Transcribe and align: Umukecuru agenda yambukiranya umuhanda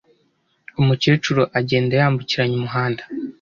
Umukecuru 0.81 1.41
agenda 1.59 1.91
yambukiranya 2.01 2.55
umuhanda 2.57 3.01